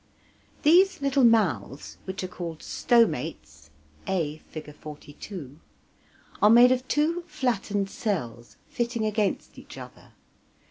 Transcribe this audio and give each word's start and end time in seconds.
These 0.63 0.99
little 0.99 1.23
mouths, 1.23 1.99
which 2.05 2.23
are 2.23 2.27
called 2.27 2.63
stomates 2.63 3.69
(a, 4.07 4.39
Fig. 4.49 4.73
42) 4.73 5.59
are 6.41 6.49
made 6.49 6.71
of 6.71 6.87
two 6.87 7.21
flattened 7.27 7.87
cells, 7.87 8.57
fitting 8.67 9.05
against 9.05 9.59
each 9.59 9.77
other. 9.77 10.13